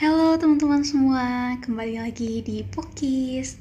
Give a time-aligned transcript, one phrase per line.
[0.00, 3.60] Halo teman-teman semua, kembali lagi di Pokis.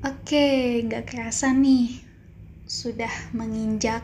[0.00, 2.00] Oke, gak kerasa nih,
[2.64, 4.00] sudah menginjak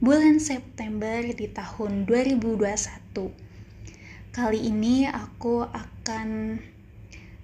[0.00, 3.28] bulan September di tahun 2021.
[4.32, 6.56] Kali ini aku akan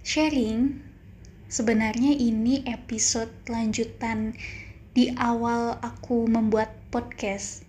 [0.01, 0.81] sharing,
[1.45, 4.33] sebenarnya ini episode lanjutan
[4.97, 7.69] di awal aku membuat podcast.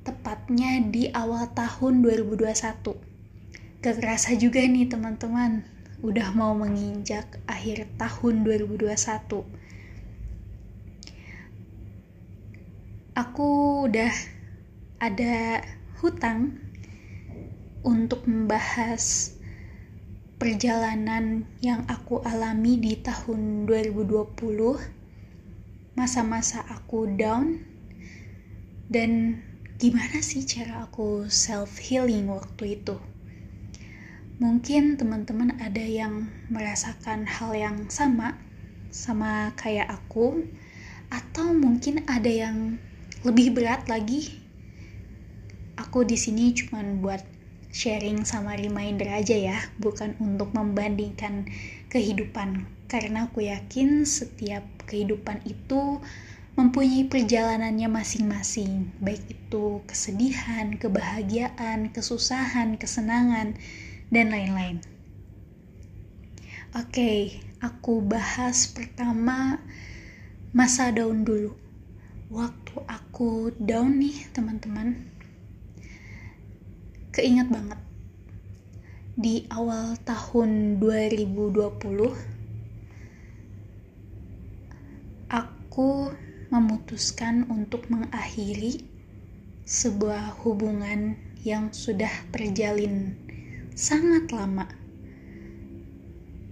[0.00, 3.07] Tepatnya di awal tahun 2021
[3.78, 5.62] Gak kerasa juga nih teman-teman,
[6.02, 9.46] udah mau menginjak akhir tahun 2021.
[13.14, 13.50] Aku
[13.86, 14.10] udah
[14.98, 15.62] ada
[16.02, 16.58] hutang
[17.86, 19.38] untuk membahas
[20.42, 24.74] perjalanan yang aku alami di tahun 2020,
[25.94, 27.62] masa-masa aku down,
[28.90, 29.38] dan
[29.78, 33.17] gimana sih cara aku self healing waktu itu.
[34.38, 38.38] Mungkin teman-teman ada yang merasakan hal yang sama
[38.86, 40.46] sama kayak aku
[41.10, 42.78] atau mungkin ada yang
[43.26, 44.38] lebih berat lagi.
[45.74, 47.18] Aku di sini cuma buat
[47.74, 51.50] sharing sama reminder aja ya, bukan untuk membandingkan
[51.90, 52.62] kehidupan.
[52.86, 55.98] Karena aku yakin setiap kehidupan itu
[56.54, 63.58] mempunyai perjalanannya masing-masing, baik itu kesedihan, kebahagiaan, kesusahan, kesenangan,
[64.08, 64.80] dan lain-lain.
[66.76, 69.60] Oke, aku bahas pertama
[70.52, 71.56] masa down dulu.
[72.28, 75.08] Waktu aku down nih, teman-teman.
[77.12, 77.80] Keingat banget.
[79.18, 82.38] Di awal tahun 2020
[85.28, 86.14] aku
[86.48, 88.86] memutuskan untuk mengakhiri
[89.68, 93.27] sebuah hubungan yang sudah terjalin
[93.78, 94.66] sangat lama.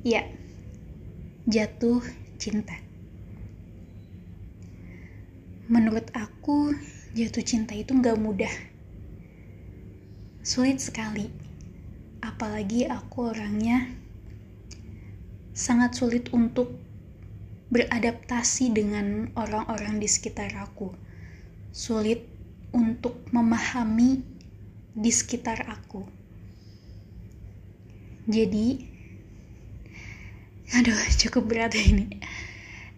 [0.07, 0.31] Ya,
[1.51, 1.99] jatuh
[2.39, 2.79] cinta.
[5.67, 6.71] Menurut aku,
[7.19, 8.55] jatuh cinta itu nggak mudah.
[10.47, 11.27] Sulit sekali.
[12.23, 13.91] Apalagi aku orangnya
[15.51, 16.79] sangat sulit untuk
[17.75, 20.95] beradaptasi dengan orang-orang di sekitar aku.
[21.75, 22.23] Sulit
[22.71, 24.23] untuk memahami
[24.95, 26.26] di sekitar aku
[28.27, 28.83] jadi
[30.75, 32.19] aduh cukup berat ini.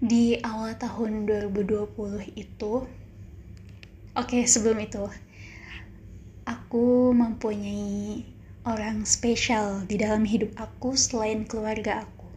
[0.01, 2.89] Di awal tahun 2020 itu oke
[4.17, 5.05] okay, sebelum itu
[6.49, 8.25] aku mempunyai
[8.65, 12.29] orang spesial di dalam hidup aku selain keluarga aku.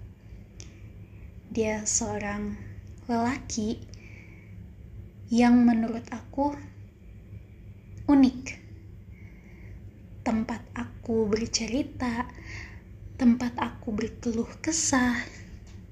[1.47, 2.59] Dia seorang
[3.07, 3.79] lelaki
[5.31, 6.59] yang menurut aku
[8.11, 8.59] unik.
[10.27, 12.27] Tempat aku bercerita
[13.21, 15.13] tempat aku berkeluh kesah,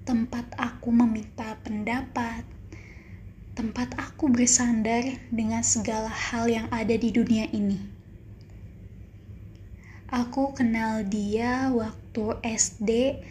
[0.01, 2.41] tempat aku meminta pendapat,
[3.53, 7.77] tempat aku bersandar dengan segala hal yang ada di dunia ini.
[10.09, 13.21] Aku kenal dia waktu SD.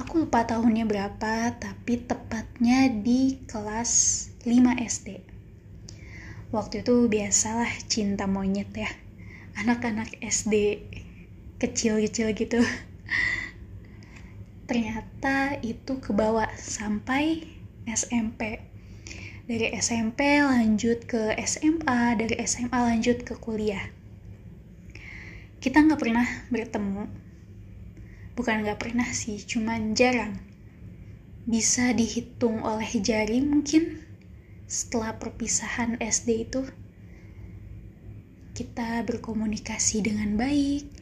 [0.00, 3.92] Aku lupa tahunnya berapa, tapi tepatnya di kelas
[4.40, 5.20] 5 SD.
[6.48, 8.88] Waktu itu biasalah cinta monyet ya.
[9.60, 10.85] Anak-anak SD
[11.56, 12.60] kecil-kecil gitu.
[14.68, 17.46] Ternyata itu kebawa sampai
[17.86, 18.58] SMP
[19.46, 23.94] dari SMP lanjut ke SMA dari SMA lanjut ke kuliah.
[25.62, 27.06] Kita nggak pernah bertemu.
[28.34, 30.42] Bukan nggak pernah sih cuman jarang.
[31.46, 34.02] Bisa dihitung oleh jari mungkin
[34.66, 36.66] setelah perpisahan SD itu.
[38.50, 40.95] Kita berkomunikasi dengan baik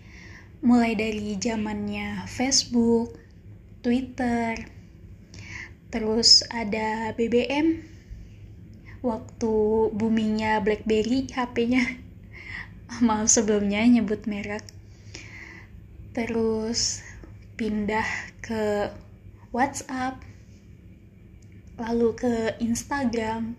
[0.65, 3.13] mulai dari zamannya Facebook,
[3.85, 4.57] Twitter,
[5.93, 7.85] terus ada BBM,
[9.05, 9.55] waktu
[9.93, 11.85] boomingnya BlackBerry HP-nya,
[13.05, 14.65] maaf sebelumnya nyebut merek,
[16.17, 17.05] terus
[17.61, 18.09] pindah
[18.41, 18.89] ke
[19.53, 20.17] WhatsApp,
[21.77, 23.53] lalu ke Instagram,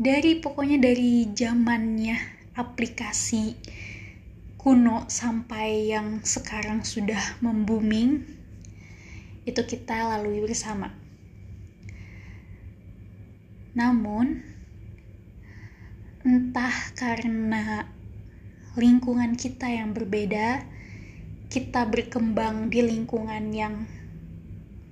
[0.00, 2.16] dari pokoknya dari zamannya
[2.56, 3.60] aplikasi
[4.64, 8.24] kuno sampai yang sekarang sudah membuming
[9.44, 10.88] itu kita lalui bersama.
[13.76, 14.40] Namun
[16.24, 17.84] entah karena
[18.80, 20.64] lingkungan kita yang berbeda,
[21.52, 23.84] kita berkembang di lingkungan yang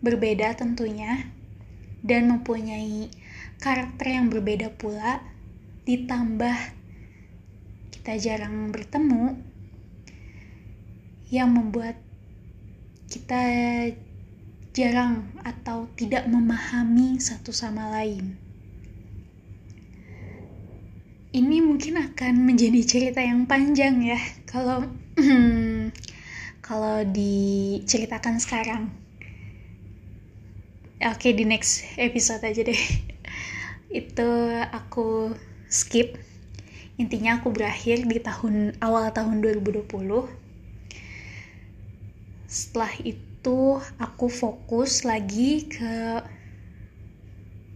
[0.04, 1.32] berbeda tentunya
[2.04, 3.08] dan mempunyai
[3.56, 5.24] karakter yang berbeda pula
[5.88, 6.76] ditambah
[7.88, 9.51] kita jarang bertemu
[11.32, 11.96] yang membuat
[13.08, 13.40] kita
[14.76, 18.36] jarang atau tidak memahami satu sama lain.
[21.32, 24.84] Ini mungkin akan menjadi cerita yang panjang ya kalau
[26.68, 28.92] kalau diceritakan sekarang.
[31.00, 32.76] Oke, di next episode aja deh.
[34.04, 34.28] Itu
[34.68, 35.32] aku
[35.72, 36.20] skip.
[37.00, 40.41] Intinya aku berakhir di tahun awal tahun 2020.
[42.52, 46.20] Setelah itu aku fokus lagi ke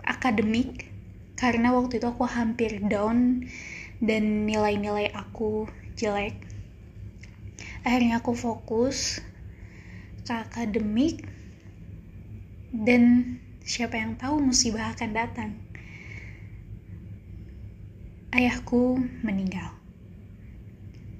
[0.04, 0.92] akademik
[1.32, 3.48] karena waktu itu aku hampir down
[4.04, 5.64] dan nilai-nilai aku
[5.96, 6.36] jelek.
[7.88, 9.24] Akhirnya aku fokus
[10.28, 11.24] ke akademik
[12.68, 15.50] dan siapa yang tahu musibah akan datang.
[18.28, 19.72] Ayahku meninggal.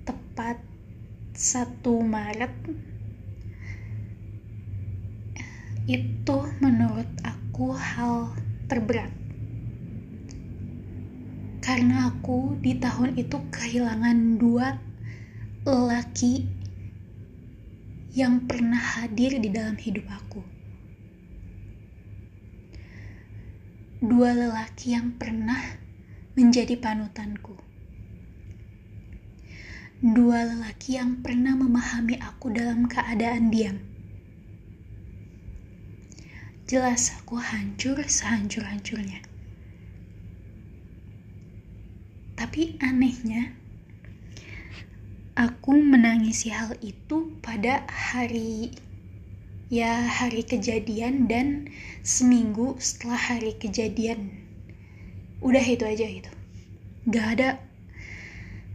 [0.04, 0.60] Tepat
[1.32, 2.52] 1 Maret
[5.86, 8.34] itu menurut aku hal
[8.66, 9.14] terberat
[11.62, 14.82] karena aku di tahun itu kehilangan dua
[15.62, 16.46] lelaki
[18.18, 20.42] yang pernah hadir di dalam hidup aku.
[23.98, 25.58] Dua lelaki yang pernah
[26.38, 27.58] menjadi panutanku.
[30.02, 33.95] Dua lelaki yang pernah memahami aku dalam keadaan diam
[36.66, 39.22] Jelas aku hancur sehancur-hancurnya.
[42.34, 43.54] Tapi anehnya,
[45.38, 48.74] aku menangisi hal itu pada hari
[49.70, 51.70] ya hari kejadian dan
[52.02, 54.34] seminggu setelah hari kejadian.
[55.38, 56.32] Udah itu aja gitu.
[57.06, 57.62] Gak ada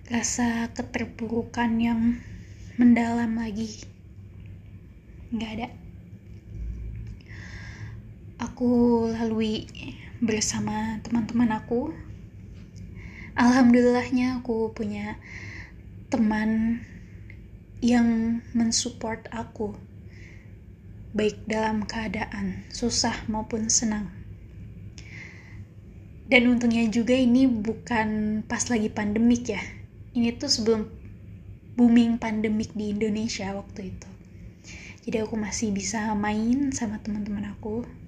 [0.07, 2.23] rasa keterpurukan yang
[2.79, 3.83] mendalam lagi.
[5.35, 5.80] Gak ada
[8.61, 9.65] aku lalui
[10.21, 11.89] bersama teman-teman aku.
[13.33, 15.17] Alhamdulillahnya aku punya
[16.13, 16.77] teman
[17.81, 19.73] yang mensupport aku
[21.09, 24.13] baik dalam keadaan susah maupun senang.
[26.29, 29.61] Dan untungnya juga ini bukan pas lagi pandemik ya.
[30.13, 30.85] Ini tuh sebelum
[31.81, 34.09] booming pandemik di Indonesia waktu itu.
[35.09, 38.00] Jadi aku masih bisa main sama teman-teman aku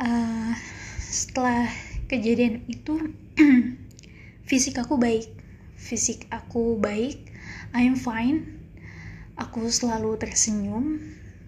[0.00, 0.52] uh,
[0.98, 1.68] setelah
[2.08, 3.12] kejadian itu
[4.48, 5.28] fisik aku baik.
[5.76, 7.30] Fisik aku baik
[7.76, 8.60] I'm fine.
[9.38, 11.00] Aku selalu tersenyum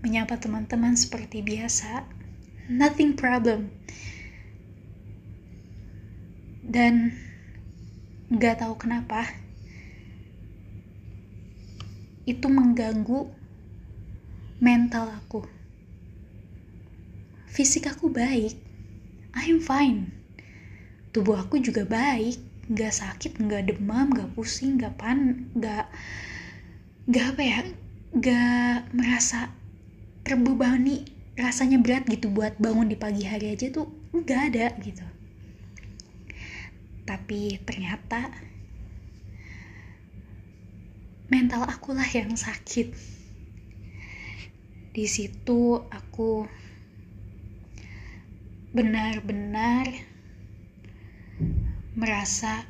[0.04, 2.06] menyapa teman-teman seperti biasa.
[2.70, 3.74] Nothing problem.
[6.62, 7.12] Dan
[8.32, 9.28] gak tahu kenapa
[12.22, 13.28] itu mengganggu
[14.62, 15.42] mental aku
[17.52, 18.56] fisik aku baik.
[19.36, 20.08] I'm fine.
[21.12, 22.40] Tubuh aku juga baik.
[22.72, 25.84] Nggak sakit nggak demam nggak pusing nggak pan nggak
[27.04, 27.60] nggak apa ya
[28.16, 29.52] nggak merasa
[30.24, 31.04] terbebani
[31.36, 35.04] rasanya berat gitu buat bangun di pagi hari aja tuh nggak ada gitu.
[37.04, 38.32] Tapi ternyata
[41.28, 42.96] mental akulah yang sakit.
[44.92, 46.48] Di situ aku
[48.72, 49.84] benar-benar
[51.92, 52.64] merasa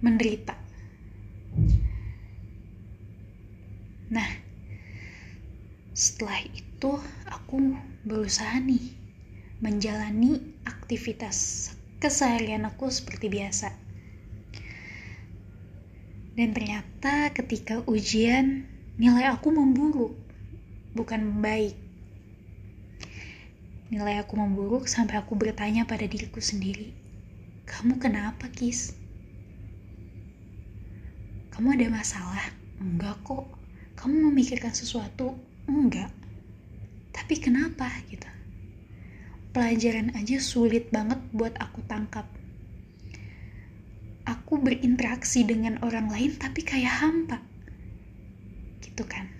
[0.00, 0.56] menderita.
[4.08, 4.30] Nah,
[5.92, 6.96] setelah itu
[7.28, 7.76] aku
[8.08, 8.96] berusaha nih
[9.60, 11.70] menjalani aktivitas
[12.00, 13.68] keseharian aku seperti biasa.
[16.40, 18.64] Dan ternyata ketika ujian
[18.96, 20.16] nilai aku memburuk,
[20.96, 21.76] bukan membaik
[23.90, 26.94] Nilai aku memburuk sampai aku bertanya pada diriku sendiri,
[27.66, 28.94] "Kamu kenapa, Kis?"
[31.50, 33.50] "Kamu ada masalah?" "Enggak kok."
[33.98, 35.34] "Kamu memikirkan sesuatu?"
[35.66, 36.14] "Enggak."
[37.10, 38.30] "Tapi kenapa?" gitu.
[39.50, 42.30] Pelajaran aja sulit banget buat aku tangkap.
[44.22, 47.42] Aku berinteraksi dengan orang lain tapi kayak hampa.
[48.78, 49.39] Gitu kan.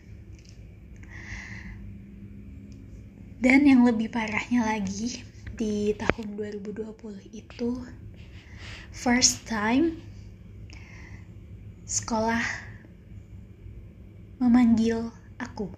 [3.41, 5.25] Dan yang lebih parahnya lagi
[5.57, 6.93] di tahun 2020
[7.33, 7.73] itu
[8.93, 9.97] first time
[11.89, 12.45] sekolah
[14.45, 15.09] memanggil
[15.41, 15.73] aku.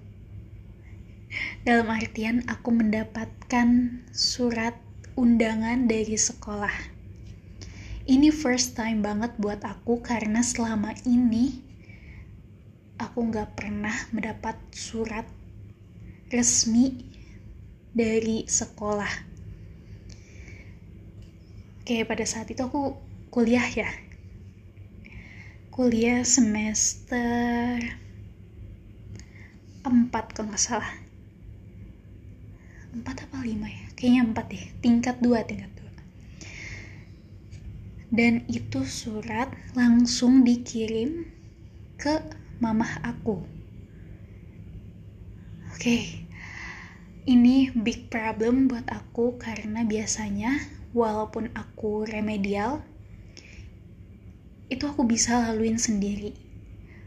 [1.62, 4.74] Dalam artian aku mendapatkan surat
[5.14, 6.74] undangan dari sekolah.
[8.10, 11.62] ini first time banget buat aku karena selama ini
[12.98, 15.22] aku nggak pernah mendapat surat
[16.34, 17.11] resmi
[17.92, 19.32] dari sekolah
[21.82, 22.94] Oke, pada saat itu aku
[23.34, 23.90] kuliah ya.
[25.74, 27.82] Kuliah semester
[29.82, 30.86] 4 kalau nggak salah.
[32.94, 33.84] 4 apa 5 ya?
[33.98, 34.64] Kayaknya 4 deh.
[34.78, 38.14] Tingkat 2, tingkat 2.
[38.14, 41.26] Dan itu surat langsung dikirim
[41.98, 42.22] ke
[42.62, 43.42] mamah aku.
[45.74, 46.30] Oke.
[47.22, 50.58] Ini big problem buat aku karena biasanya
[50.90, 52.82] walaupun aku remedial,
[54.66, 56.34] itu aku bisa laluin sendiri.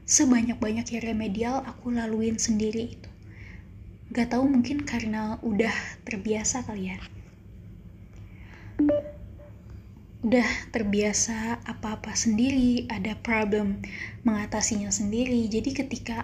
[0.07, 3.09] Sebanyak-banyak ya remedial aku laluin sendiri itu.
[4.15, 5.75] Gak tahu mungkin karena udah
[6.07, 6.97] terbiasa kali ya.
[10.23, 13.83] Udah terbiasa apa-apa sendiri, ada problem
[14.23, 15.43] mengatasinya sendiri.
[15.51, 16.23] Jadi ketika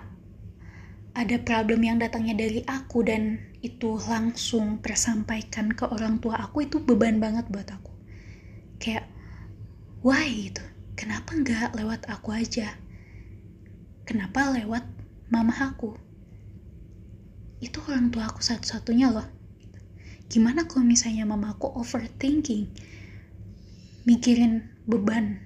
[1.12, 6.82] ada problem yang datangnya dari aku dan itu langsung tersampaikan ke orang tua aku itu
[6.82, 7.94] beban banget buat aku.
[8.82, 9.06] Kayak
[10.02, 10.66] why gitu
[10.98, 12.74] kenapa nggak lewat aku aja?
[14.06, 14.82] Kenapa lewat
[15.30, 15.94] mama aku?
[17.62, 19.30] Itu orang tua aku satu-satunya loh.
[20.26, 22.66] Gimana kalau misalnya mama aku overthinking
[24.02, 25.38] mikirin beban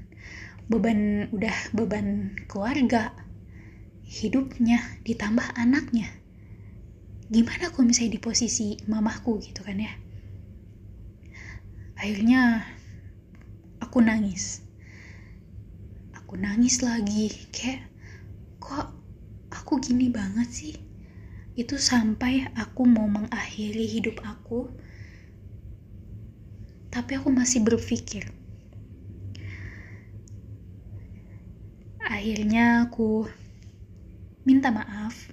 [0.72, 3.12] beban udah beban keluarga
[4.08, 6.08] hidupnya ditambah anaknya
[7.26, 9.94] gimana kalau misalnya di posisi mamahku gitu kan ya?
[11.98, 12.62] Akhirnya
[13.82, 14.62] aku nangis.
[16.14, 17.90] Aku nangis lagi kayak
[18.62, 18.94] kok
[19.50, 20.76] aku gini banget sih?
[21.56, 24.70] Itu sampai aku mau mengakhiri hidup aku.
[26.94, 28.30] Tapi aku masih berpikir.
[32.06, 33.26] Akhirnya aku
[34.46, 35.32] minta maaf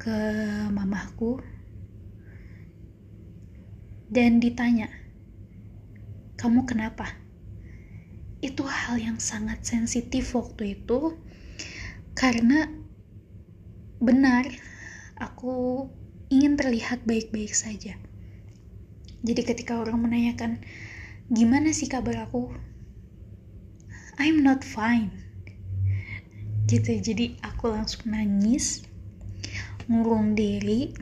[0.00, 0.16] ke
[0.72, 1.44] mamahku
[4.08, 4.88] dan ditanya,
[6.40, 7.20] "Kamu kenapa?"
[8.40, 11.20] Itu hal yang sangat sensitif waktu itu
[12.16, 12.72] karena
[14.00, 14.48] benar
[15.20, 15.84] aku
[16.32, 18.00] ingin terlihat baik-baik saja.
[19.20, 20.64] Jadi ketika orang menanyakan,
[21.28, 22.56] "Gimana sih kabar aku?"
[24.16, 25.20] I'm not fine
[26.70, 28.86] gitu jadi aku langsung nangis
[29.86, 30.92] ngurung diri.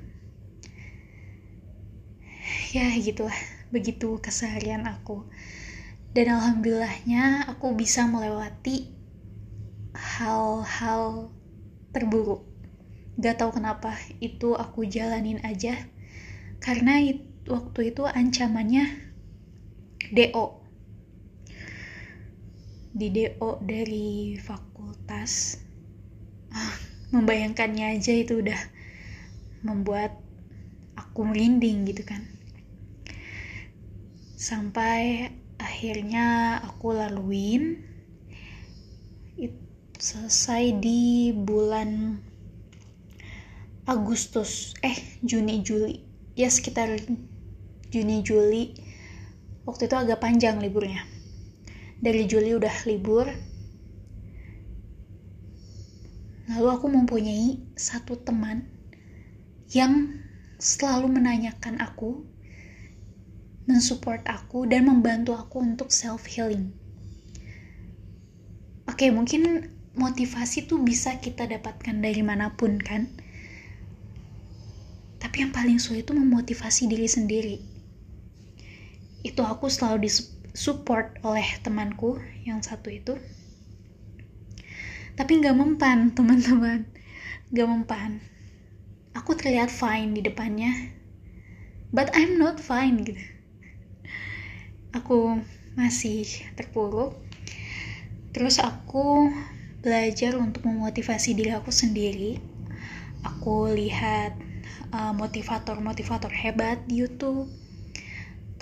[2.77, 3.35] Ya gitulah.
[3.73, 5.25] Begitu keseharian aku.
[6.13, 8.93] Dan alhamdulillahnya aku bisa melewati
[9.97, 11.33] hal-hal
[11.91, 12.45] terburuk.
[13.19, 15.75] Gak tahu kenapa itu aku jalanin aja.
[16.63, 17.03] Karena
[17.49, 18.85] waktu itu ancamannya
[20.15, 20.59] DO
[22.99, 25.63] di DO dari fakultas.
[26.51, 28.61] Ah, membayangkannya aja itu udah
[29.65, 30.15] membuat
[30.95, 32.27] aku merinding gitu kan.
[34.39, 37.85] Sampai akhirnya aku laluin.
[39.99, 42.23] Selesai di bulan
[43.83, 44.95] Agustus eh
[45.27, 45.99] Juni Juli.
[46.39, 47.03] Ya sekitar
[47.91, 48.79] Juni Juli.
[49.67, 51.03] Waktu itu agak panjang liburnya.
[51.99, 53.27] Dari Juli udah libur
[56.49, 58.65] lalu aku mempunyai satu teman
[59.73, 60.19] yang
[60.57, 62.25] selalu menanyakan aku
[63.69, 66.73] mensupport aku dan membantu aku untuk self healing
[68.89, 73.11] oke mungkin motivasi tuh bisa kita dapatkan dari mana pun kan?
[75.19, 77.57] Tapi yang paling sulit itu memotivasi diri sendiri.
[79.27, 80.11] Itu aku selalu di
[80.55, 83.19] support oleh temanku yang satu itu
[85.19, 86.87] tapi nggak mempan teman-teman.
[87.51, 88.11] Nggak mempan.
[89.19, 90.71] Aku terlihat fine di depannya.
[91.91, 93.19] But I'm not fine gitu.
[94.95, 95.43] Aku
[95.75, 96.23] masih
[96.55, 97.19] terpuruk.
[98.31, 99.35] Terus aku
[99.83, 102.39] belajar untuk memotivasi diri aku sendiri.
[103.27, 104.39] Aku lihat
[104.95, 107.51] uh, motivator-motivator hebat di YouTube.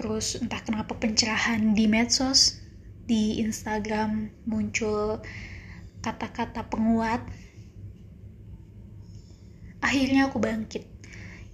[0.01, 2.65] Terus entah kenapa pencerahan di medsos
[3.05, 5.21] di Instagram muncul
[6.07, 7.19] kata-kata penguat.
[9.83, 10.87] Akhirnya aku bangkit.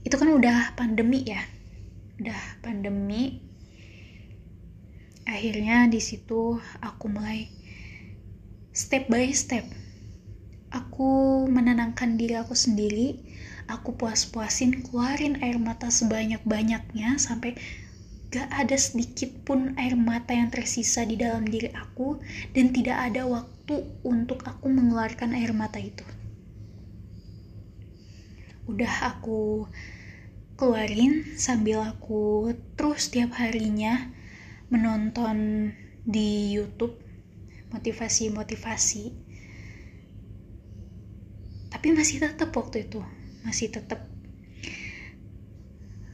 [0.05, 1.41] Itu kan udah pandemi ya?
[2.21, 3.41] Udah pandemi.
[5.25, 7.49] Akhirnya di situ aku mulai
[8.77, 9.65] step by step.
[10.69, 13.25] Aku menenangkan diri aku sendiri.
[13.73, 17.57] Aku puas-puasin keluarin air mata sebanyak-banyaknya sampai
[18.33, 22.17] Gak ada sedikit pun air mata yang tersisa di dalam diri aku
[22.57, 23.52] dan tidak ada waktu
[24.03, 26.03] untuk aku mengeluarkan air mata itu.
[28.67, 29.67] Udah aku
[30.59, 34.11] keluarin sambil aku terus tiap harinya
[34.71, 35.71] menonton
[36.03, 36.99] di YouTube
[37.71, 39.05] motivasi-motivasi.
[41.73, 43.01] Tapi masih tetap waktu itu,
[43.43, 44.07] masih tetap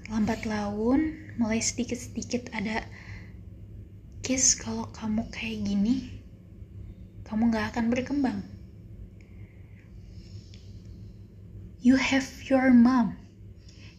[0.09, 2.81] lambat laun mulai sedikit-sedikit ada
[4.25, 6.18] kiss kalau kamu kayak gini
[7.29, 8.41] kamu gak akan berkembang.
[11.85, 13.21] You have your mom.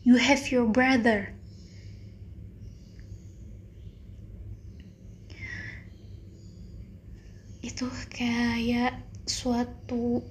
[0.02, 1.38] You have your brother.
[7.62, 10.26] Itu kayak suatu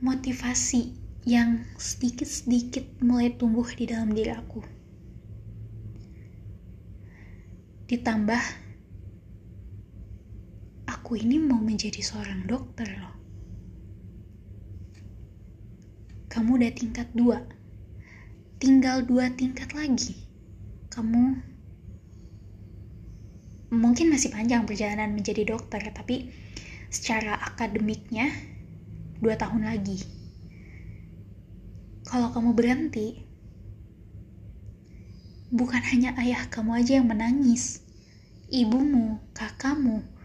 [0.00, 0.96] motivasi
[1.28, 4.64] yang sedikit-sedikit mulai tumbuh di dalam diri aku.
[7.86, 8.65] Ditambah,
[11.06, 13.14] aku ini mau menjadi seorang dokter loh.
[16.26, 17.46] Kamu udah tingkat dua,
[18.58, 20.18] tinggal dua tingkat lagi.
[20.90, 21.38] Kamu
[23.70, 26.34] mungkin masih panjang perjalanan menjadi dokter, tapi
[26.90, 28.26] secara akademiknya
[29.22, 30.02] dua tahun lagi
[32.02, 33.22] kalau kamu berhenti,
[35.54, 37.86] bukan hanya ayah kamu aja yang menangis,
[38.50, 40.15] ibumu, kakakmu,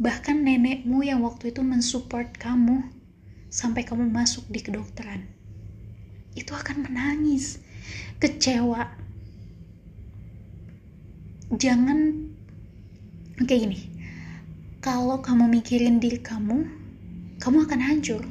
[0.00, 2.86] bahkan nenekmu yang waktu itu mensupport kamu
[3.50, 5.26] sampai kamu masuk di kedokteran.
[6.34, 7.62] Itu akan menangis,
[8.18, 8.90] kecewa.
[11.54, 12.28] Jangan
[13.46, 13.80] kayak gini.
[14.82, 16.66] Kalau kamu mikirin diri kamu,
[17.38, 18.22] kamu akan hancur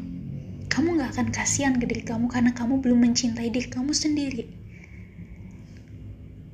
[0.74, 4.50] kamu gak akan kasihan ke diri kamu karena kamu belum mencintai diri kamu sendiri.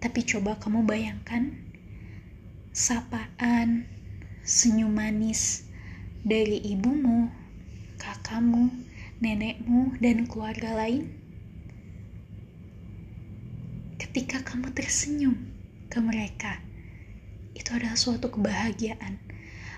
[0.03, 1.55] Tapi coba kamu bayangkan
[2.75, 3.87] sapaan,
[4.49, 5.69] senyum manis
[6.25, 7.29] dari ibumu,
[8.01, 8.73] kakakmu,
[9.21, 11.05] nenekmu, dan keluarga lain.
[14.01, 15.37] Ketika kamu tersenyum
[15.85, 16.57] ke mereka,
[17.53, 19.21] itu adalah suatu kebahagiaan.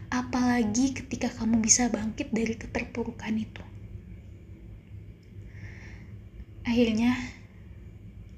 [0.07, 3.63] Apalagi ketika kamu bisa bangkit dari keterpurukan itu
[6.71, 7.17] akhirnya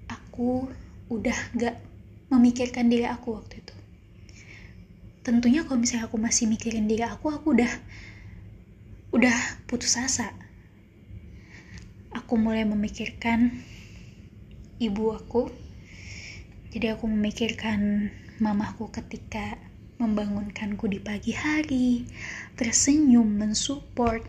[0.08, 0.66] aku
[1.12, 1.78] udah gak
[2.32, 3.76] memikirkan diri aku waktu itu
[5.24, 7.72] tentunya kalau misalnya aku masih mikirin diri aku aku udah
[9.16, 10.36] udah putus asa.
[12.14, 13.50] Aku mulai memikirkan
[14.78, 15.50] ibu aku.
[16.76, 19.58] Jadi aku memikirkan mamaku ketika
[20.02, 22.04] membangunkanku di pagi hari
[22.58, 24.26] tersenyum mensupport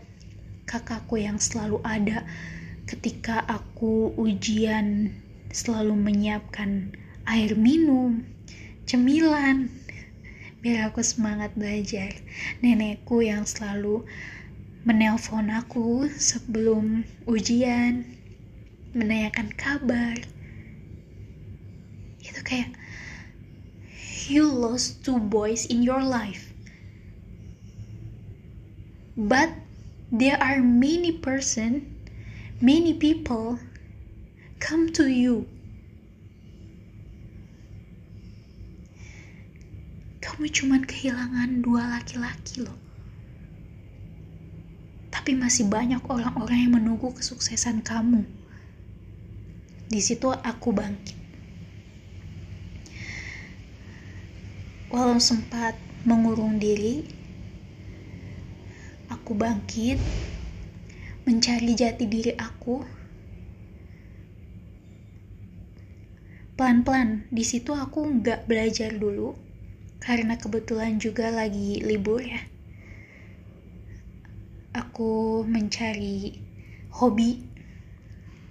[0.69, 2.23] kakakku yang selalu ada
[2.85, 5.09] ketika aku ujian
[5.49, 6.93] selalu menyiapkan
[7.25, 8.21] air minum,
[8.85, 9.73] cemilan,
[10.65, 12.09] biar aku semangat belajar.
[12.65, 14.01] Nenekku yang selalu
[14.81, 18.01] menelpon aku sebelum ujian,
[18.97, 20.17] menanyakan kabar.
[22.17, 22.73] Itu kayak
[24.25, 26.49] you lost two boys in your life.
[29.13, 29.53] But
[30.09, 31.93] there are many person
[32.57, 33.61] many people
[34.57, 35.45] come to you.
[40.25, 42.73] Kamu cuman kehilangan dua laki-laki loh.
[45.13, 48.25] Tapi masih banyak orang-orang yang menunggu kesuksesan kamu.
[49.85, 51.13] Di situ aku bangkit.
[54.89, 55.77] Walau sempat
[56.09, 57.05] mengurung diri,
[59.13, 60.01] aku bangkit
[61.29, 62.81] mencari jati diri aku.
[66.57, 69.44] Pelan-pelan, di situ aku nggak belajar dulu,
[70.01, 72.41] karena kebetulan juga lagi libur ya.
[74.75, 76.41] Aku mencari
[76.91, 77.45] hobi,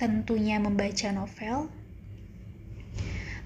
[0.01, 1.69] tentunya membaca novel.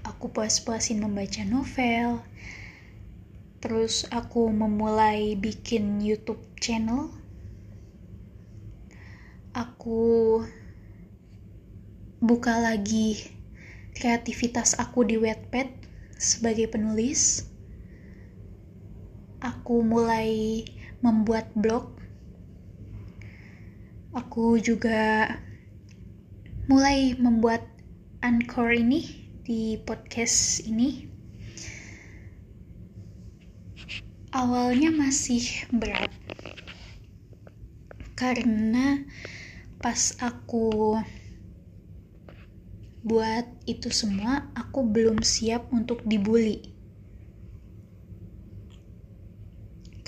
[0.07, 2.23] Aku puas-puasin membaca novel.
[3.59, 7.19] Terus aku memulai bikin YouTube channel
[9.59, 10.39] aku
[12.21, 13.17] buka lagi
[13.91, 15.67] kreativitas aku di Wattpad
[16.15, 17.48] sebagai penulis.
[19.39, 20.63] Aku mulai
[20.99, 21.95] membuat blog.
[24.11, 25.31] Aku juga
[26.67, 27.63] mulai membuat
[28.19, 29.07] Anchor ini
[29.47, 31.07] di podcast ini.
[34.35, 36.11] Awalnya masih berat
[38.19, 39.07] karena
[39.79, 40.99] pas aku
[42.99, 46.75] buat itu semua aku belum siap untuk dibully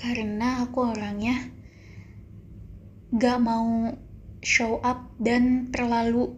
[0.02, 1.46] karena aku orangnya
[3.14, 3.94] gak mau
[4.42, 6.34] show up dan terlalu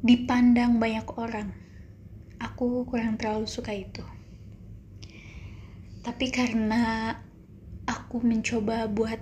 [0.00, 1.52] dipandang banyak orang.
[2.40, 4.00] Aku kurang terlalu suka itu.
[6.00, 7.12] Tapi karena
[7.84, 9.20] aku mencoba buat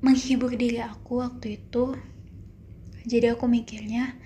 [0.00, 1.96] menghibur diri aku waktu itu
[3.04, 4.16] jadi aku mikirnya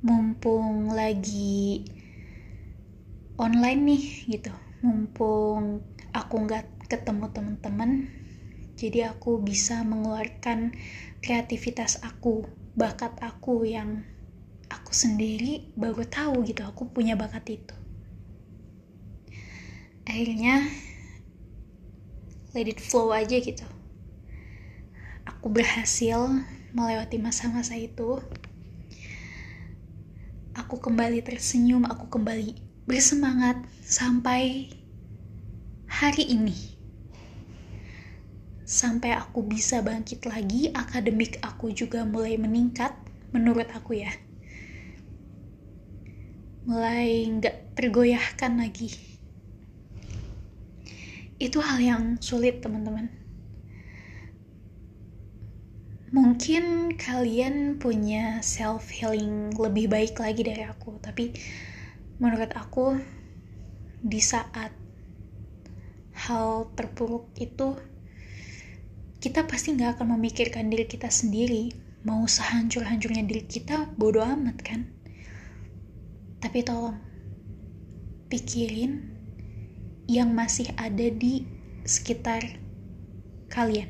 [0.00, 1.84] mumpung lagi
[3.36, 4.04] online nih
[4.40, 4.52] gitu.
[4.84, 5.80] Mumpung
[6.14, 7.90] aku nggak ketemu teman-teman
[8.74, 10.74] jadi aku bisa mengeluarkan
[11.22, 14.02] kreativitas aku bakat aku yang
[14.66, 17.74] aku sendiri baru tahu gitu aku punya bakat itu.
[20.04, 20.66] Akhirnya
[22.50, 23.64] let it flow aja gitu.
[25.24, 26.18] Aku berhasil
[26.74, 28.18] melewati masa-masa itu.
[30.58, 34.70] Aku kembali tersenyum aku kembali bersemangat sampai
[35.94, 36.74] hari ini.
[38.66, 42.90] Sampai aku bisa bangkit lagi akademik aku juga mulai meningkat
[43.30, 44.10] menurut aku ya.
[46.66, 48.90] Mulai nggak tergoyahkan lagi.
[51.38, 53.06] Itu hal yang sulit teman-teman.
[56.10, 61.30] Mungkin kalian punya self healing lebih baik lagi dari aku tapi
[62.18, 62.98] menurut aku
[64.02, 64.83] di saat
[66.14, 67.74] hal terpuruk itu
[69.18, 71.72] kita pasti nggak akan memikirkan diri kita sendiri.
[72.04, 74.84] Mau sehancur-hancurnya diri kita bodoh amat kan?
[76.44, 77.00] Tapi tolong
[78.28, 79.00] pikirin
[80.04, 81.48] yang masih ada di
[81.88, 82.60] sekitar
[83.48, 83.88] kalian.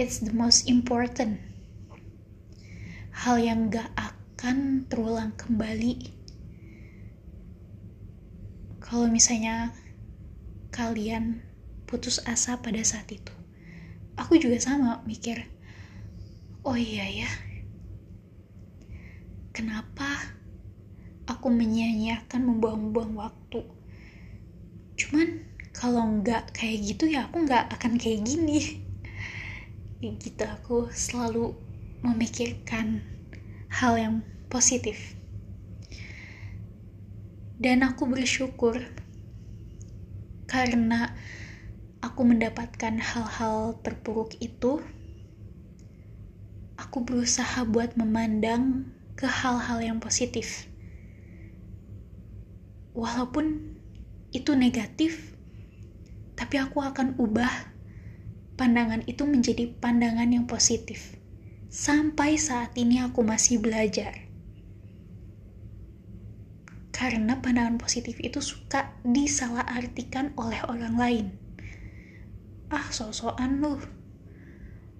[0.00, 1.36] It's the most important.
[3.12, 6.16] Hal yang gak akan terulang kembali.
[8.80, 9.74] Kalau misalnya
[10.78, 11.42] kalian
[11.90, 13.34] putus asa pada saat itu.
[14.14, 15.50] Aku juga sama mikir,
[16.62, 17.30] oh iya ya,
[19.50, 20.38] kenapa
[21.26, 23.66] aku menyia-nyiakan membuang-buang waktu?
[24.94, 28.86] Cuman kalau nggak kayak gitu ya aku nggak akan kayak gini.
[29.98, 31.58] Ya gitu aku selalu
[32.06, 33.02] memikirkan
[33.66, 34.14] hal yang
[34.46, 35.18] positif.
[37.58, 38.78] Dan aku bersyukur
[40.48, 41.12] karena
[42.00, 44.80] aku mendapatkan hal-hal terpuruk itu,
[46.80, 50.64] aku berusaha buat memandang ke hal-hal yang positif.
[52.96, 53.76] Walaupun
[54.32, 55.36] itu negatif,
[56.32, 57.76] tapi aku akan ubah
[58.56, 61.14] pandangan itu menjadi pandangan yang positif.
[61.68, 64.27] Sampai saat ini aku masih belajar
[66.98, 71.26] karena pandangan positif itu suka disalahartikan oleh orang lain.
[72.74, 73.78] Ah, sosokan lu.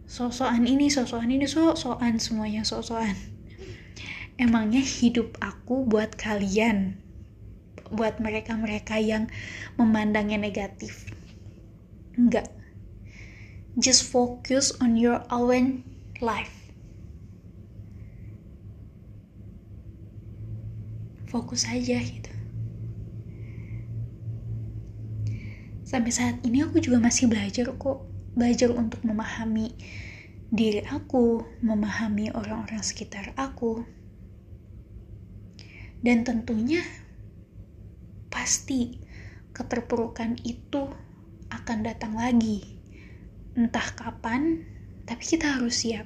[0.07, 3.19] Sosokan ini, sosokan ini, sosokan semuanya sosokan.
[4.39, 7.03] Emangnya hidup aku buat kalian,
[7.91, 9.27] buat mereka-mereka yang
[9.75, 11.11] memandangnya negatif.
[12.15, 12.47] Enggak.
[13.75, 15.83] Just focus on your own
[16.23, 16.58] life
[21.29, 22.33] fokus aja gitu.
[25.89, 28.05] Sampai saat ini aku juga masih belajar kok.
[28.37, 29.73] Belajar untuk memahami
[30.49, 33.85] diri aku memahami orang-orang sekitar aku.
[36.05, 36.85] Dan tentunya
[38.29, 39.01] pasti
[39.57, 40.93] keterpurukan itu
[41.49, 42.65] akan datang lagi.
[43.57, 44.65] Entah kapan
[45.09, 46.05] tapi kita harus siap.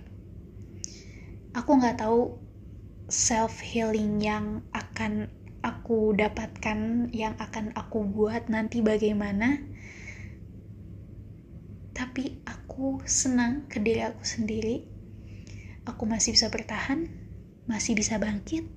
[1.58, 2.38] Aku nggak tahu
[3.11, 5.33] self healing yang akan
[5.64, 9.64] aku dapatkan, yang akan aku buat nanti bagaimana.
[11.96, 14.85] Tapi aku senang ke diri aku sendiri.
[15.88, 17.09] Aku masih bisa bertahan,
[17.64, 18.68] masih bisa bangkit.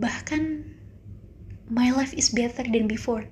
[0.00, 0.42] Bahkan
[1.68, 3.28] my life is better than before.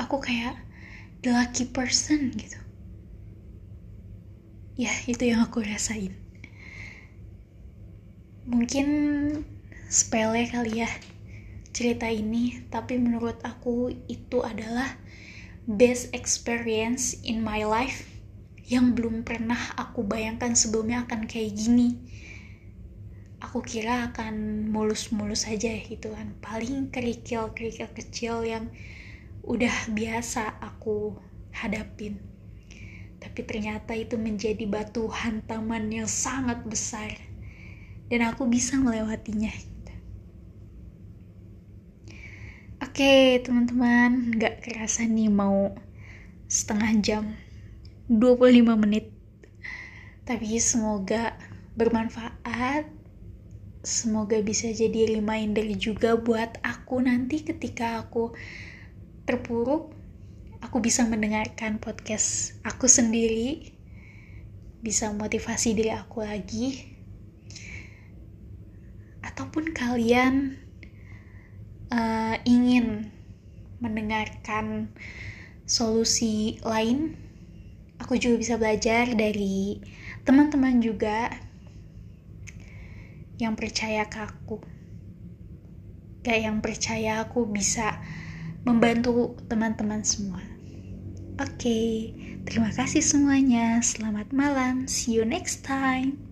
[0.00, 0.56] Aku kayak
[1.20, 2.65] the lucky person gitu
[4.76, 6.12] ya itu yang aku rasain.
[8.44, 8.86] Mungkin
[9.88, 10.90] sepele kali ya
[11.72, 15.00] cerita ini tapi menurut aku itu adalah
[15.64, 18.04] best experience in my life
[18.68, 21.96] yang belum pernah aku bayangkan sebelumnya akan kayak gini.
[23.40, 26.36] Aku kira akan mulus-mulus aja gitu kan.
[26.44, 28.68] Paling kerikil-kerikil kecil yang
[29.46, 31.16] udah biasa aku
[31.54, 32.35] hadapin
[33.26, 37.10] tapi ternyata itu menjadi batu hantaman yang sangat besar.
[38.06, 39.50] Dan aku bisa melewatinya.
[42.78, 45.74] Oke teman-teman, gak kerasa nih mau
[46.46, 47.24] setengah jam.
[48.06, 49.10] 25 menit.
[50.22, 51.34] Tapi semoga
[51.74, 52.86] bermanfaat.
[53.82, 58.38] Semoga bisa jadi reminder juga buat aku nanti ketika aku
[59.26, 59.95] terpuruk
[60.66, 63.70] aku bisa mendengarkan podcast aku sendiri
[64.82, 66.96] bisa motivasi diri aku lagi
[69.22, 70.58] ataupun kalian
[71.92, 73.12] uh, ingin
[73.82, 74.88] mendengarkan
[75.68, 77.18] solusi lain,
[78.00, 79.82] aku juga bisa belajar dari
[80.24, 81.28] teman-teman juga
[83.36, 84.56] yang percaya ke aku.
[86.24, 88.00] Kayak yang percaya aku bisa
[88.64, 90.55] membantu teman-teman semua.
[91.36, 91.92] Oke, okay,
[92.48, 93.76] terima kasih semuanya.
[93.84, 94.88] Selamat malam.
[94.88, 96.25] See you next time.